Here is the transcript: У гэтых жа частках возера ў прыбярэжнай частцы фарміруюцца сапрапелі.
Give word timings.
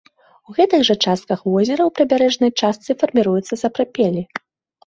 У 0.51 0.53
гэтых 0.59 0.85
жа 0.89 0.95
частках 1.07 1.43
возера 1.51 1.81
ў 1.87 1.91
прыбярэжнай 1.99 2.51
частцы 2.65 2.91
фарміруюцца 3.03 3.53
сапрапелі. 3.65 4.21